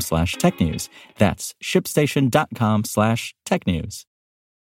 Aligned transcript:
slash 0.00 0.36
technews. 0.36 0.88
That's 1.18 1.54
shipstation.com 1.62 2.84
slash 2.84 3.34
tech 3.44 3.66
news. 3.66 4.06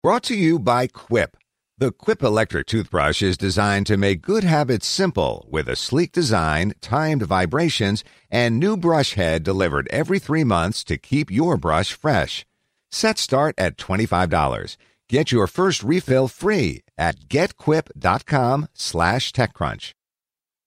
Brought 0.03 0.25
to 0.25 0.35
you 0.35 0.59
by 0.59 0.89
Quip. 0.89 1.37
The 1.79 1.91
Quip 1.91 2.23
electric 2.23 2.67
toothbrush 2.67 3.23
is 3.23 3.37
designed 3.37 3.87
to 3.87 3.97
make 3.97 4.23
good 4.23 4.45
habits 4.45 4.87
simple 4.87 5.47
with 5.51 5.69
a 5.69 5.77
sleek 5.77 6.13
design, 6.13 6.75
timed 6.81 7.23
vibrations, 7.23 8.05
and 8.31 8.61
new 8.61 8.77
brush 8.77 9.15
head 9.15 9.43
delivered 9.43 9.89
every 9.91 10.19
three 10.19 10.45
months 10.45 10.85
to 10.85 10.97
keep 10.97 11.31
your 11.31 11.57
brush 11.57 11.93
fresh. 11.93 12.45
Set 12.91 13.19
start 13.19 13.55
at 13.59 13.77
$25. 13.77 14.77
Get 15.09 15.33
your 15.33 15.47
first 15.47 15.83
refill 15.83 16.29
free 16.29 16.85
at 16.97 17.29
getquip.com 17.29 18.69
slash 18.75 19.33
techcrunch. 19.33 19.93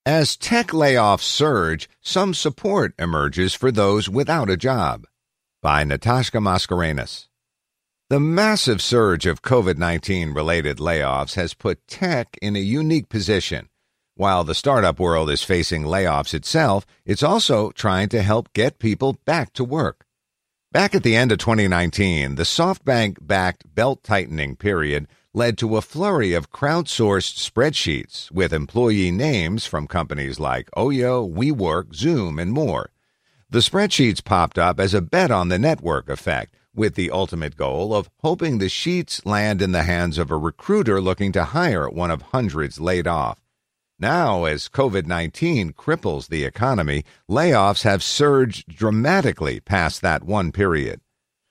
As 0.07 0.37
tech 0.37 0.67
layoffs 0.67 1.23
surge, 1.23 1.89
some 1.99 2.35
support 2.35 2.93
emerges 2.99 3.55
for 3.55 3.71
those 3.71 4.07
without 4.07 4.51
a 4.51 4.57
job. 4.57 5.07
By 5.63 5.83
Natasha 5.83 6.37
Mascarenhas. 6.37 7.27
The 8.11 8.19
massive 8.19 8.83
surge 8.83 9.25
of 9.25 9.41
COVID 9.41 9.79
19 9.79 10.31
related 10.31 10.77
layoffs 10.77 11.33
has 11.33 11.55
put 11.55 11.87
tech 11.87 12.37
in 12.39 12.55
a 12.55 12.59
unique 12.59 13.09
position. 13.09 13.67
While 14.13 14.43
the 14.43 14.53
startup 14.53 14.99
world 14.99 15.31
is 15.31 15.41
facing 15.41 15.85
layoffs 15.85 16.35
itself, 16.35 16.85
it's 17.03 17.23
also 17.23 17.71
trying 17.71 18.09
to 18.09 18.21
help 18.21 18.53
get 18.53 18.77
people 18.77 19.17
back 19.25 19.53
to 19.53 19.63
work. 19.63 20.05
Back 20.71 20.93
at 20.93 21.01
the 21.01 21.15
end 21.15 21.31
of 21.31 21.39
2019, 21.39 22.35
the 22.35 22.43
SoftBank 22.43 23.17
backed 23.21 23.73
belt 23.73 24.03
tightening 24.03 24.55
period 24.55 25.07
led 25.35 25.57
to 25.57 25.75
a 25.75 25.81
flurry 25.81 26.33
of 26.33 26.49
crowdsourced 26.49 27.35
spreadsheets 27.35 28.31
with 28.31 28.53
employee 28.53 29.11
names 29.11 29.65
from 29.65 29.85
companies 29.85 30.39
like 30.39 30.71
Oyo, 30.77 31.29
WeWork, 31.29 31.93
Zoom, 31.93 32.39
and 32.39 32.53
more. 32.53 32.91
The 33.49 33.59
spreadsheets 33.59 34.23
popped 34.23 34.57
up 34.57 34.79
as 34.79 34.93
a 34.93 35.01
bet 35.01 35.31
on 35.31 35.49
the 35.49 35.59
network 35.59 36.07
effect 36.07 36.55
with 36.73 36.95
the 36.95 37.11
ultimate 37.11 37.57
goal 37.57 37.93
of 37.93 38.09
hoping 38.21 38.59
the 38.59 38.69
sheets 38.69 39.25
land 39.25 39.61
in 39.61 39.73
the 39.73 39.83
hands 39.83 40.17
of 40.17 40.31
a 40.31 40.37
recruiter 40.37 41.01
looking 41.01 41.33
to 41.33 41.43
hire 41.43 41.89
one 41.89 42.11
of 42.11 42.21
hundreds 42.21 42.79
laid 42.79 43.05
off. 43.05 43.37
Now, 43.99 44.45
as 44.45 44.69
COVID 44.69 45.05
19 45.05 45.73
cripples 45.73 46.29
the 46.29 46.45
economy, 46.45 47.03
layoffs 47.29 47.83
have 47.83 48.03
surged 48.03 48.69
dramatically 48.69 49.59
past 49.59 50.01
that 50.01 50.23
one 50.23 50.53
period. 50.53 51.01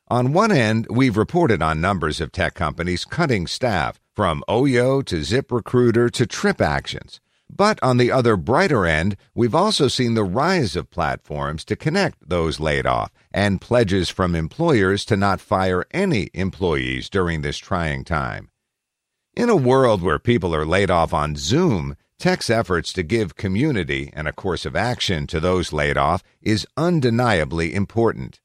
On 0.09 0.35
one 0.35 0.53
end, 0.53 0.87
we've 0.91 1.17
reported 1.17 1.63
on 1.63 1.81
numbers 1.81 2.21
of 2.21 2.31
tech 2.31 2.53
companies 2.53 3.07
cutting 3.07 3.47
staff, 3.47 3.99
from 4.15 4.45
Oyo 4.51 5.03
to 5.03 5.21
ZipRecruiter 5.21 6.11
to 6.11 6.27
TripActions. 6.27 7.21
But 7.49 7.83
on 7.83 7.97
the 7.97 8.13
other 8.13 8.37
brighter 8.37 8.85
end, 8.85 9.17
we've 9.35 9.55
also 9.55 9.89
seen 9.89 10.13
the 10.13 10.23
rise 10.23 10.77
of 10.77 10.91
platforms 10.91 11.65
to 11.65 11.77
connect 11.77 12.29
those 12.29 12.61
laid 12.61 12.87
off 12.87 13.13
and 13.33 13.63
pledges 13.63 14.11
from 14.11 14.35
employers 14.35 15.07
to 15.07 15.17
not 15.17 15.41
fire 15.41 15.87
any 15.91 16.29
employees 16.35 17.09
during 17.09 17.41
this 17.41 17.57
trying 17.57 18.05
time. 18.05 18.51
In 19.35 19.49
a 19.49 19.57
world 19.57 20.03
where 20.03 20.19
people 20.19 20.55
are 20.55 20.67
laid 20.67 20.91
off 20.91 21.15
on 21.15 21.35
Zoom, 21.35 21.97
tech's 22.19 22.51
efforts 22.51 22.93
to 22.93 23.03
give 23.03 23.37
community 23.37 24.11
and 24.13 24.29
a 24.29 24.33
course 24.33 24.67
of 24.67 24.77
action 24.77 25.27
to 25.29 25.41
those 25.41 25.73
laid 25.73 25.97
off 25.97 26.23
is 26.43 26.67
undeniably 26.77 27.75
important. 27.75 28.41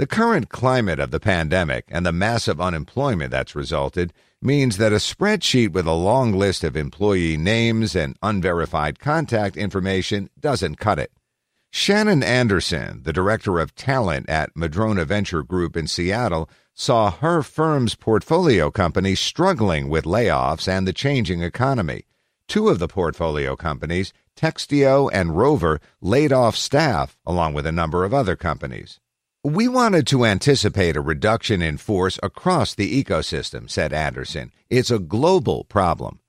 The 0.00 0.06
current 0.06 0.48
climate 0.48 0.98
of 0.98 1.10
the 1.10 1.20
pandemic 1.20 1.84
and 1.90 2.06
the 2.06 2.10
massive 2.10 2.58
unemployment 2.58 3.30
that's 3.32 3.54
resulted 3.54 4.14
means 4.40 4.78
that 4.78 4.94
a 4.94 4.96
spreadsheet 4.96 5.72
with 5.72 5.86
a 5.86 5.92
long 5.92 6.32
list 6.32 6.64
of 6.64 6.74
employee 6.74 7.36
names 7.36 7.94
and 7.94 8.16
unverified 8.22 8.98
contact 8.98 9.58
information 9.58 10.30
doesn't 10.40 10.76
cut 10.76 10.98
it. 10.98 11.12
Shannon 11.70 12.22
Anderson, 12.22 13.02
the 13.02 13.12
director 13.12 13.58
of 13.58 13.74
talent 13.74 14.26
at 14.30 14.56
Madrona 14.56 15.04
Venture 15.04 15.42
Group 15.42 15.76
in 15.76 15.86
Seattle, 15.86 16.48
saw 16.72 17.10
her 17.10 17.42
firm's 17.42 17.94
portfolio 17.94 18.70
companies 18.70 19.20
struggling 19.20 19.90
with 19.90 20.06
layoffs 20.06 20.66
and 20.66 20.88
the 20.88 20.94
changing 20.94 21.42
economy. 21.42 22.06
Two 22.48 22.70
of 22.70 22.78
the 22.78 22.88
portfolio 22.88 23.54
companies, 23.54 24.14
Textio 24.34 25.10
and 25.12 25.36
Rover, 25.36 25.78
laid 26.00 26.32
off 26.32 26.56
staff, 26.56 27.18
along 27.26 27.52
with 27.52 27.66
a 27.66 27.70
number 27.70 28.06
of 28.06 28.14
other 28.14 28.34
companies. 28.34 28.98
We 29.44 29.68
wanted 29.68 30.06
to 30.08 30.26
anticipate 30.26 30.98
a 30.98 31.00
reduction 31.00 31.62
in 31.62 31.78
force 31.78 32.18
across 32.22 32.74
the 32.74 33.02
ecosystem, 33.02 33.70
said 33.70 33.90
Anderson. 33.90 34.52
It's 34.68 34.90
a 34.90 34.98
global 34.98 35.64
problem. 35.64 36.20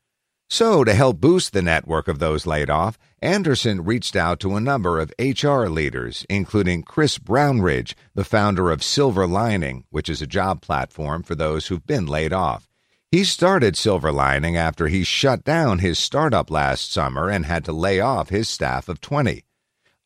So, 0.49 0.85
to 0.85 0.93
help 0.93 1.19
boost 1.19 1.51
the 1.51 1.61
network 1.61 2.07
of 2.07 2.19
those 2.19 2.45
laid 2.45 2.69
off, 2.69 2.97
Anderson 3.21 3.83
reached 3.83 4.15
out 4.15 4.39
to 4.39 4.55
a 4.55 4.61
number 4.61 4.97
of 4.97 5.11
HR 5.19 5.65
leaders, 5.65 6.25
including 6.29 6.83
Chris 6.83 7.17
Brownridge, 7.17 7.95
the 8.15 8.23
founder 8.23 8.71
of 8.71 8.81
Silver 8.81 9.27
Lining, 9.27 9.83
which 9.89 10.07
is 10.07 10.21
a 10.21 10.27
job 10.27 10.61
platform 10.61 11.21
for 11.21 11.35
those 11.35 11.67
who've 11.67 11.85
been 11.85 12.05
laid 12.05 12.31
off. 12.31 12.69
He 13.11 13.25
started 13.25 13.75
Silver 13.75 14.13
Lining 14.13 14.55
after 14.55 14.87
he 14.87 15.03
shut 15.03 15.43
down 15.43 15.79
his 15.79 15.99
startup 15.99 16.49
last 16.49 16.93
summer 16.93 17.29
and 17.29 17.45
had 17.45 17.65
to 17.65 17.73
lay 17.73 17.99
off 17.99 18.29
his 18.29 18.47
staff 18.47 18.87
of 18.87 19.01
20. 19.01 19.43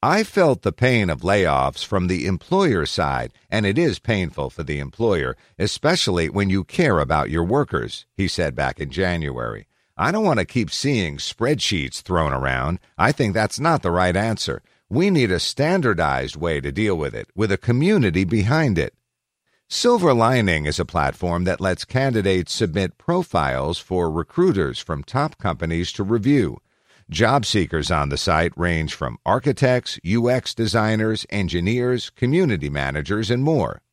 I 0.07 0.23
felt 0.23 0.61
the 0.61 0.71
pain 0.71 1.09
of 1.09 1.21
layoffs 1.21 1.83
from 1.83 2.05
the 2.05 2.27
employer 2.27 2.85
side, 2.85 3.33
and 3.49 3.65
it 3.65 3.75
is 3.75 3.97
painful 3.97 4.51
for 4.51 4.61
the 4.61 4.77
employer, 4.77 5.35
especially 5.57 6.29
when 6.29 6.47
you 6.47 6.63
care 6.63 6.99
about 6.99 7.31
your 7.31 7.43
workers, 7.43 8.05
he 8.13 8.27
said 8.27 8.53
back 8.53 8.79
in 8.79 8.91
January. 8.91 9.65
I 9.97 10.11
don't 10.11 10.23
want 10.23 10.37
to 10.37 10.45
keep 10.45 10.69
seeing 10.69 11.17
spreadsheets 11.17 12.01
thrown 12.01 12.33
around. 12.33 12.77
I 12.99 13.11
think 13.13 13.33
that's 13.33 13.59
not 13.59 13.81
the 13.81 13.89
right 13.89 14.15
answer. 14.15 14.61
We 14.89 15.09
need 15.09 15.31
a 15.31 15.39
standardized 15.39 16.35
way 16.35 16.61
to 16.61 16.71
deal 16.71 16.95
with 16.95 17.15
it, 17.15 17.29
with 17.33 17.51
a 17.51 17.57
community 17.57 18.25
behind 18.25 18.77
it. 18.77 18.93
Silver 19.67 20.13
Lining 20.13 20.67
is 20.67 20.79
a 20.79 20.85
platform 20.85 21.45
that 21.45 21.59
lets 21.59 21.83
candidates 21.83 22.53
submit 22.53 22.99
profiles 22.99 23.79
for 23.79 24.11
recruiters 24.11 24.77
from 24.77 25.03
top 25.03 25.39
companies 25.39 25.91
to 25.93 26.03
review. 26.03 26.61
Job 27.11 27.45
seekers 27.45 27.91
on 27.91 28.09
the 28.09 28.17
site 28.17 28.51
range 28.57 28.95
from 28.95 29.19
architects, 29.27 29.99
UX 30.03 30.55
designers, 30.55 31.23
engineers, 31.29 32.09
community 32.09 32.67
managers, 32.67 33.29
and 33.29 33.43
more. 33.43 33.83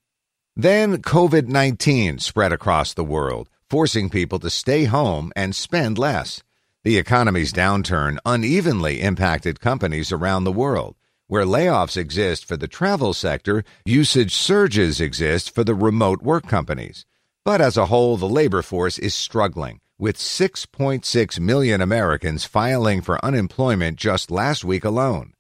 Then 0.57 1.03
COVID 1.03 1.47
19 1.47 2.21
spread 2.21 2.55
across 2.55 2.95
the 2.95 3.05
world, 3.05 3.51
forcing 3.69 4.09
people 4.09 4.39
to 4.39 4.49
stay 4.49 4.85
home 4.85 5.31
and 5.37 5.55
spend 5.55 5.99
less. 5.99 6.43
The 6.85 6.97
economy's 6.97 7.53
downturn 7.53 8.17
unevenly 8.25 9.03
impacted 9.03 9.61
companies 9.61 10.11
around 10.11 10.45
the 10.45 10.51
world. 10.51 10.97
Where 11.27 11.45
layoffs 11.45 11.99
exist 11.99 12.47
for 12.47 12.57
the 12.57 12.67
travel 12.67 13.13
sector, 13.13 13.63
usage 13.85 14.35
surges 14.35 15.03
exist 15.03 15.55
for 15.55 15.65
the 15.65 15.75
remote 15.75 16.23
work 16.23 16.47
companies. 16.47 17.05
But 17.45 17.61
as 17.61 17.77
a 17.77 17.87
whole, 17.87 18.17
the 18.17 18.29
labor 18.29 18.63
force 18.63 18.99
is 18.99 19.15
struggling 19.15 19.81
with 20.03 20.19
6.6 20.19 21.39
million 21.39 21.81
Americans 21.81 22.45
filing 22.45 23.01
for 23.01 23.25
unemployment 23.25 23.97
just 23.97 24.33
last 24.33 24.65
week 24.65 24.85
alone. 24.85 25.33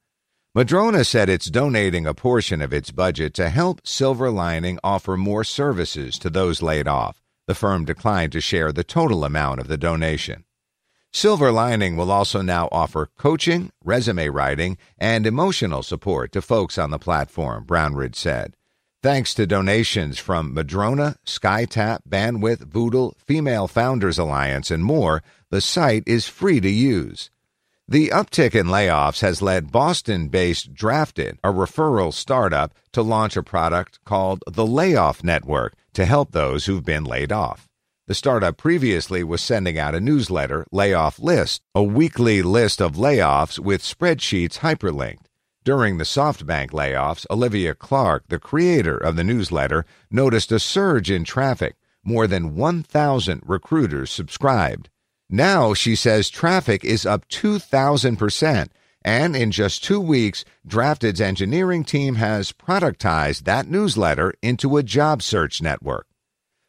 Madrona 0.54 1.02
said 1.02 1.28
it's 1.28 1.50
donating 1.50 2.06
a 2.06 2.14
portion 2.14 2.62
of 2.62 2.72
its 2.72 2.92
budget 2.92 3.34
to 3.34 3.48
help 3.48 3.84
Silver 3.84 4.30
Lining 4.30 4.78
offer 4.84 5.16
more 5.16 5.42
services 5.42 6.16
to 6.16 6.30
those 6.30 6.62
laid 6.62 6.86
off. 6.86 7.20
The 7.48 7.56
firm 7.56 7.84
declined 7.84 8.30
to 8.32 8.40
share 8.40 8.70
the 8.70 8.84
total 8.84 9.24
amount 9.24 9.58
of 9.58 9.66
the 9.66 9.76
donation. 9.76 10.44
Silver 11.12 11.50
Lining 11.50 11.96
will 11.96 12.12
also 12.12 12.40
now 12.40 12.68
offer 12.70 13.10
coaching, 13.18 13.72
resume 13.84 14.28
writing, 14.28 14.78
and 14.96 15.26
emotional 15.26 15.82
support 15.82 16.30
to 16.30 16.40
folks 16.40 16.78
on 16.78 16.90
the 16.90 17.00
platform, 17.00 17.64
Brownridge 17.66 18.14
said. 18.14 18.54
Thanks 19.02 19.34
to 19.34 19.48
donations 19.48 20.20
from 20.20 20.54
Madrona, 20.54 21.16
SkyTap, 21.26 22.02
Bandwidth, 22.08 22.60
Voodle, 22.60 23.16
Female 23.18 23.66
Founders 23.66 24.16
Alliance, 24.16 24.70
and 24.70 24.84
more, 24.84 25.24
the 25.50 25.60
site 25.60 26.04
is 26.06 26.28
free 26.28 26.60
to 26.60 26.70
use. 26.70 27.28
The 27.88 28.10
uptick 28.10 28.54
in 28.54 28.68
layoffs 28.68 29.20
has 29.22 29.42
led 29.42 29.72
Boston 29.72 30.28
based 30.28 30.72
Drafted, 30.72 31.40
a 31.42 31.48
referral 31.48 32.14
startup, 32.14 32.74
to 32.92 33.02
launch 33.02 33.36
a 33.36 33.42
product 33.42 33.98
called 34.04 34.44
the 34.46 34.64
Layoff 34.64 35.24
Network 35.24 35.74
to 35.94 36.04
help 36.04 36.30
those 36.30 36.66
who've 36.66 36.84
been 36.84 37.02
laid 37.02 37.32
off. 37.32 37.68
The 38.06 38.14
startup 38.14 38.56
previously 38.56 39.24
was 39.24 39.42
sending 39.42 39.80
out 39.80 39.96
a 39.96 40.00
newsletter, 40.00 40.64
Layoff 40.70 41.18
List, 41.18 41.60
a 41.74 41.82
weekly 41.82 42.40
list 42.40 42.80
of 42.80 42.94
layoffs 42.94 43.58
with 43.58 43.82
spreadsheets 43.82 44.58
hyperlinked. 44.58 45.26
During 45.64 45.98
the 45.98 46.04
SoftBank 46.04 46.70
layoffs, 46.70 47.24
Olivia 47.30 47.72
Clark, 47.72 48.24
the 48.26 48.40
creator 48.40 48.96
of 48.96 49.14
the 49.14 49.22
newsletter, 49.22 49.84
noticed 50.10 50.50
a 50.50 50.58
surge 50.58 51.08
in 51.08 51.22
traffic. 51.22 51.76
More 52.02 52.26
than 52.26 52.56
1,000 52.56 53.42
recruiters 53.46 54.10
subscribed. 54.10 54.88
Now, 55.30 55.72
she 55.72 55.94
says 55.94 56.28
traffic 56.30 56.84
is 56.84 57.06
up 57.06 57.28
2,000%. 57.28 58.70
And 59.04 59.36
in 59.36 59.52
just 59.52 59.84
two 59.84 60.00
weeks, 60.00 60.44
Drafted's 60.66 61.20
engineering 61.20 61.84
team 61.84 62.16
has 62.16 62.50
productized 62.50 63.44
that 63.44 63.68
newsletter 63.68 64.34
into 64.42 64.76
a 64.76 64.82
job 64.82 65.22
search 65.22 65.62
network. 65.62 66.08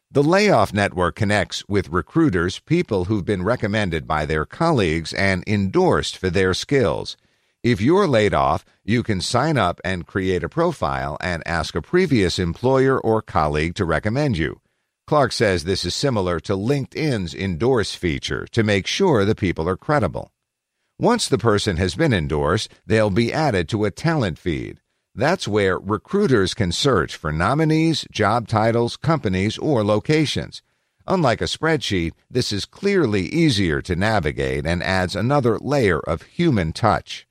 The 0.08 0.22
Layoff 0.22 0.72
Network 0.72 1.16
connects 1.16 1.64
with 1.68 1.88
recruiters, 1.88 2.60
people 2.60 3.06
who've 3.06 3.24
been 3.24 3.42
recommended 3.42 4.06
by 4.06 4.24
their 4.24 4.44
colleagues 4.44 5.12
and 5.12 5.42
endorsed 5.48 6.16
for 6.16 6.30
their 6.30 6.54
skills. 6.54 7.16
If 7.64 7.80
you're 7.80 8.06
laid 8.06 8.34
off, 8.34 8.62
you 8.84 9.02
can 9.02 9.22
sign 9.22 9.56
up 9.56 9.80
and 9.82 10.06
create 10.06 10.44
a 10.44 10.50
profile 10.50 11.16
and 11.22 11.42
ask 11.46 11.74
a 11.74 11.80
previous 11.80 12.38
employer 12.38 13.00
or 13.00 13.22
colleague 13.22 13.74
to 13.76 13.86
recommend 13.86 14.36
you. 14.36 14.60
Clark 15.06 15.32
says 15.32 15.64
this 15.64 15.86
is 15.86 15.94
similar 15.94 16.38
to 16.40 16.52
LinkedIn's 16.52 17.34
endorse 17.34 17.94
feature 17.94 18.46
to 18.52 18.62
make 18.62 18.86
sure 18.86 19.24
the 19.24 19.34
people 19.34 19.66
are 19.66 19.78
credible. 19.78 20.30
Once 20.98 21.26
the 21.26 21.38
person 21.38 21.78
has 21.78 21.94
been 21.94 22.12
endorsed, 22.12 22.70
they'll 22.86 23.08
be 23.08 23.32
added 23.32 23.66
to 23.70 23.86
a 23.86 23.90
talent 23.90 24.38
feed. 24.38 24.80
That's 25.14 25.48
where 25.48 25.78
recruiters 25.78 26.52
can 26.52 26.70
search 26.70 27.16
for 27.16 27.32
nominees, 27.32 28.04
job 28.12 28.46
titles, 28.46 28.98
companies, 28.98 29.56
or 29.56 29.82
locations. 29.82 30.60
Unlike 31.06 31.40
a 31.40 31.44
spreadsheet, 31.44 32.12
this 32.30 32.52
is 32.52 32.66
clearly 32.66 33.22
easier 33.22 33.80
to 33.80 33.96
navigate 33.96 34.66
and 34.66 34.82
adds 34.82 35.16
another 35.16 35.58
layer 35.58 36.00
of 36.00 36.24
human 36.24 36.74
touch. 36.74 37.26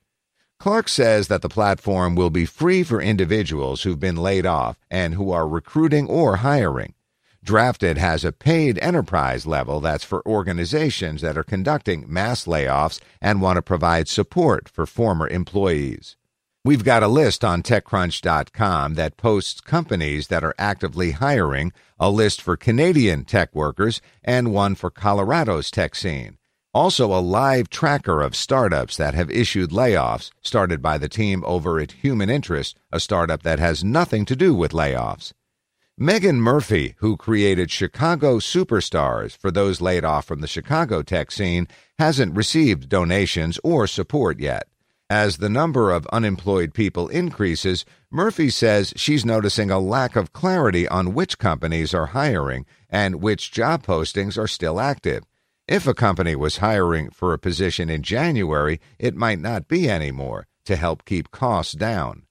Clark 0.58 0.88
says 0.88 1.28
that 1.28 1.42
the 1.42 1.48
platform 1.48 2.14
will 2.14 2.30
be 2.30 2.46
free 2.46 2.82
for 2.82 3.00
individuals 3.00 3.82
who've 3.82 4.00
been 4.00 4.16
laid 4.16 4.46
off 4.46 4.78
and 4.90 5.14
who 5.14 5.30
are 5.30 5.46
recruiting 5.46 6.08
or 6.08 6.36
hiring. 6.36 6.94
Drafted 7.42 7.98
has 7.98 8.24
a 8.24 8.32
paid 8.32 8.78
enterprise 8.78 9.44
level 9.44 9.80
that's 9.80 10.04
for 10.04 10.26
organizations 10.26 11.20
that 11.20 11.36
are 11.36 11.44
conducting 11.44 12.10
mass 12.10 12.46
layoffs 12.46 13.00
and 13.20 13.42
want 13.42 13.56
to 13.56 13.62
provide 13.62 14.08
support 14.08 14.66
for 14.66 14.86
former 14.86 15.28
employees. 15.28 16.16
We've 16.64 16.84
got 16.84 17.02
a 17.02 17.08
list 17.08 17.44
on 17.44 17.62
TechCrunch.com 17.62 18.94
that 18.94 19.18
posts 19.18 19.60
companies 19.60 20.28
that 20.28 20.42
are 20.42 20.54
actively 20.58 21.10
hiring, 21.10 21.74
a 22.00 22.08
list 22.08 22.40
for 22.40 22.56
Canadian 22.56 23.26
tech 23.26 23.54
workers, 23.54 24.00
and 24.22 24.54
one 24.54 24.74
for 24.74 24.90
Colorado's 24.90 25.70
tech 25.70 25.94
scene. 25.94 26.38
Also, 26.74 27.14
a 27.14 27.22
live 27.22 27.70
tracker 27.70 28.20
of 28.20 28.34
startups 28.34 28.96
that 28.96 29.14
have 29.14 29.30
issued 29.30 29.70
layoffs, 29.70 30.32
started 30.42 30.82
by 30.82 30.98
the 30.98 31.08
team 31.08 31.44
over 31.46 31.78
at 31.78 31.92
Human 31.92 32.28
Interest, 32.28 32.76
a 32.90 32.98
startup 32.98 33.44
that 33.44 33.60
has 33.60 33.84
nothing 33.84 34.24
to 34.24 34.34
do 34.34 34.52
with 34.52 34.72
layoffs. 34.72 35.32
Megan 35.96 36.40
Murphy, 36.40 36.96
who 36.98 37.16
created 37.16 37.70
Chicago 37.70 38.40
Superstars 38.40 39.36
for 39.36 39.52
those 39.52 39.80
laid 39.80 40.04
off 40.04 40.24
from 40.24 40.40
the 40.40 40.48
Chicago 40.48 41.00
tech 41.02 41.30
scene, 41.30 41.68
hasn't 42.00 42.36
received 42.36 42.88
donations 42.88 43.60
or 43.62 43.86
support 43.86 44.40
yet. 44.40 44.66
As 45.08 45.36
the 45.36 45.48
number 45.48 45.92
of 45.92 46.08
unemployed 46.08 46.74
people 46.74 47.06
increases, 47.06 47.84
Murphy 48.10 48.50
says 48.50 48.92
she's 48.96 49.24
noticing 49.24 49.70
a 49.70 49.78
lack 49.78 50.16
of 50.16 50.32
clarity 50.32 50.88
on 50.88 51.14
which 51.14 51.38
companies 51.38 51.94
are 51.94 52.06
hiring 52.06 52.66
and 52.90 53.22
which 53.22 53.52
job 53.52 53.86
postings 53.86 54.36
are 54.36 54.48
still 54.48 54.80
active. 54.80 55.22
If 55.66 55.86
a 55.86 55.94
company 55.94 56.36
was 56.36 56.58
hiring 56.58 57.08
for 57.08 57.32
a 57.32 57.38
position 57.38 57.88
in 57.88 58.02
January, 58.02 58.82
it 58.98 59.16
might 59.16 59.38
not 59.38 59.66
be 59.66 59.88
anymore 59.88 60.46
to 60.66 60.76
help 60.76 61.06
keep 61.06 61.30
costs 61.30 61.72
down. 61.72 62.24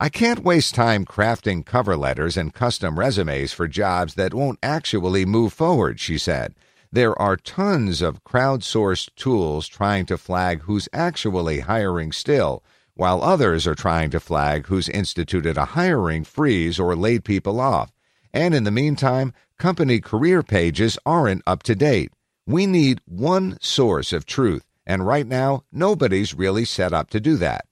I 0.00 0.08
can't 0.08 0.42
waste 0.42 0.74
time 0.74 1.04
crafting 1.04 1.64
cover 1.64 1.96
letters 1.96 2.36
and 2.36 2.52
custom 2.52 2.98
resumes 2.98 3.52
for 3.52 3.68
jobs 3.68 4.14
that 4.14 4.34
won't 4.34 4.58
actually 4.60 5.24
move 5.24 5.52
forward, 5.52 6.00
she 6.00 6.18
said. 6.18 6.56
There 6.90 7.16
are 7.16 7.36
tons 7.36 8.02
of 8.02 8.24
crowdsourced 8.24 9.14
tools 9.14 9.68
trying 9.68 10.06
to 10.06 10.18
flag 10.18 10.62
who's 10.62 10.88
actually 10.92 11.60
hiring 11.60 12.10
still, 12.10 12.64
while 12.94 13.22
others 13.22 13.68
are 13.68 13.76
trying 13.76 14.10
to 14.10 14.18
flag 14.18 14.66
who's 14.66 14.88
instituted 14.88 15.56
a 15.56 15.76
hiring 15.76 16.24
freeze 16.24 16.80
or 16.80 16.96
laid 16.96 17.22
people 17.22 17.60
off. 17.60 17.92
And 18.32 18.52
in 18.52 18.64
the 18.64 18.72
meantime, 18.72 19.32
company 19.58 20.00
career 20.00 20.42
pages 20.42 20.98
aren't 21.06 21.44
up 21.46 21.62
to 21.62 21.76
date. 21.76 22.10
We 22.50 22.66
need 22.66 23.00
one 23.06 23.58
source 23.60 24.12
of 24.12 24.26
truth, 24.26 24.64
and 24.84 25.06
right 25.06 25.24
now, 25.24 25.62
nobody's 25.70 26.34
really 26.34 26.64
set 26.64 26.92
up 26.92 27.08
to 27.10 27.20
do 27.20 27.36
that. 27.36 27.64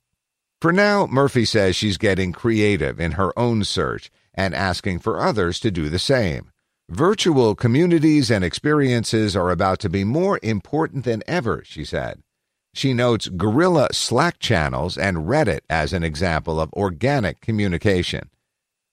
For 0.60 0.72
now, 0.72 1.06
Murphy 1.06 1.44
says 1.44 1.74
she's 1.74 1.98
getting 1.98 2.30
creative 2.30 3.00
in 3.00 3.12
her 3.12 3.36
own 3.36 3.64
search 3.64 4.08
and 4.34 4.54
asking 4.54 5.00
for 5.00 5.20
others 5.20 5.58
to 5.60 5.72
do 5.72 5.88
the 5.88 5.98
same. 5.98 6.52
Virtual 6.88 7.56
communities 7.56 8.30
and 8.30 8.44
experiences 8.44 9.34
are 9.34 9.50
about 9.50 9.80
to 9.80 9.88
be 9.88 10.04
more 10.04 10.38
important 10.44 11.04
than 11.04 11.24
ever, 11.26 11.64
she 11.64 11.84
said. 11.84 12.22
She 12.72 12.94
notes 12.94 13.26
guerrilla 13.26 13.88
Slack 13.90 14.38
channels 14.38 14.96
and 14.96 15.26
Reddit 15.26 15.62
as 15.68 15.92
an 15.92 16.04
example 16.04 16.60
of 16.60 16.72
organic 16.74 17.40
communication. 17.40 18.30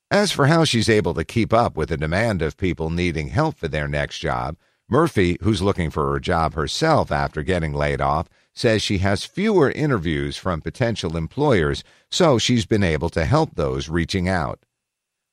As 0.10 0.32
for 0.32 0.48
how 0.48 0.64
she's 0.64 0.90
able 0.90 1.14
to 1.14 1.24
keep 1.24 1.54
up 1.54 1.78
with 1.78 1.90
the 1.90 1.98
demand 1.98 2.42
of 2.42 2.58
people 2.58 2.90
needing 2.90 3.28
help 3.28 3.60
for 3.60 3.68
their 3.68 3.88
next 3.88 4.18
job, 4.18 4.58
Murphy, 4.90 5.38
who's 5.42 5.62
looking 5.62 5.90
for 5.90 6.16
a 6.16 6.22
job 6.22 6.54
herself 6.54 7.12
after 7.12 7.42
getting 7.42 7.74
laid 7.74 8.02
off, 8.02 8.30
says 8.54 8.82
she 8.82 9.00
has 9.00 9.26
fewer 9.26 9.72
interviews 9.72 10.38
from 10.38 10.62
potential 10.62 11.18
employers, 11.18 11.84
so 12.12 12.38
she's 12.38 12.66
been 12.66 12.84
able 12.84 13.10
to 13.10 13.26
help 13.26 13.56
those 13.56 13.90
reaching 13.90 14.30
out. 14.30 14.66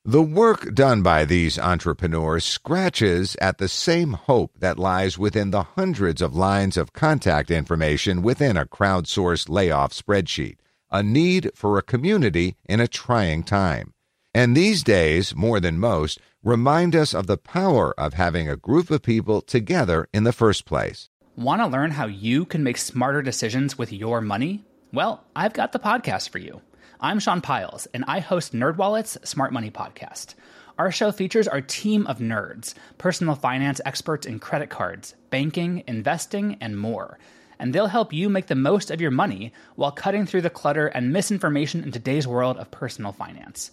The 0.04 0.22
work 0.22 0.75
done 0.75 1.02
by 1.02 1.25
these 1.25 1.58
entrepreneurs 1.58 2.44
scratches 2.44 3.37
at 3.40 3.58
the 3.58 3.69
same 3.69 4.14
hope 4.14 4.58
that 4.58 4.78
lies 4.78 5.16
within 5.16 5.50
the 5.50 5.62
hundreds 5.62 6.20
of 6.20 6.34
lines 6.34 6.76
of 6.76 6.93
contact 6.93 7.50
information 7.50 8.22
within 8.22 8.56
a 8.56 8.66
crowdsourced 8.66 9.49
layoff 9.49 9.93
spreadsheet 9.93 10.56
a 10.93 11.02
need 11.02 11.50
for 11.54 11.78
a 11.78 11.82
community 11.82 12.54
in 12.66 12.78
a 12.78 12.87
trying 12.87 13.43
time. 13.43 13.94
And 14.34 14.56
these 14.56 14.82
days, 14.82 15.37
more 15.37 15.61
than 15.61 15.79
most, 15.79 16.19
remind 16.43 16.96
us 16.96 17.12
of 17.12 17.26
the 17.26 17.37
power 17.37 17.93
of 18.00 18.14
having 18.14 18.49
a 18.49 18.56
group 18.56 18.90
of 18.90 19.02
people 19.02 19.42
together 19.42 20.09
in 20.14 20.25
the 20.25 20.33
first 20.33 20.64
place. 20.64 21.11
Want 21.37 21.61
to 21.61 21.66
learn 21.66 21.90
how 21.90 22.06
you 22.06 22.47
can 22.47 22.64
make 22.64 22.78
smarter 22.78 23.21
decisions 23.21 23.76
with 23.76 23.92
your 23.92 24.23
money? 24.23 24.64
Well, 24.90 25.23
I've 25.37 25.52
got 25.52 25.73
the 25.73 25.78
podcast 25.78 26.30
for 26.30 26.38
you. 26.38 26.62
I'm 26.99 27.18
Sean 27.18 27.42
Pyles, 27.42 27.87
and 27.92 28.06
I 28.09 28.21
host 28.21 28.54
NerdWallet's 28.54 29.18
Smart 29.28 29.52
Money 29.52 29.71
Podcast. 29.71 30.35
Our 30.78 30.90
show 30.90 31.12
features 31.12 31.47
our 31.47 31.61
team 31.61 32.06
of 32.06 32.18
nerds, 32.18 32.73
personal 32.97 33.35
finance 33.35 33.83
experts 33.85 34.26
in 34.26 34.38
credit 34.38 34.71
cards, 34.71 35.14
banking, 35.28 35.85
investing, 35.87 36.56
and 36.59 36.78
more. 36.78 37.18
And 37.59 37.75
they'll 37.75 37.87
help 37.87 38.14
you 38.14 38.30
make 38.30 38.47
the 38.47 38.54
most 38.54 38.90
of 38.90 39.00
your 39.00 39.11
money 39.11 39.52
while 39.76 39.92
cutting 39.92 40.25
through 40.25 40.40
the 40.40 40.49
clutter 40.49 40.87
and 40.87 41.12
misinformation 41.12 41.83
in 41.83 41.92
today's 41.92 42.26
world 42.26 42.56
of 42.56 42.71
personal 42.71 43.12
finance. 43.12 43.73